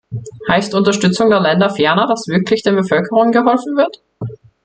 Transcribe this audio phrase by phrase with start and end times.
[0.49, 4.01] Heißt Unterstützung der Länder ferner, dass wirklich den Bevölkerungen geholfen wird?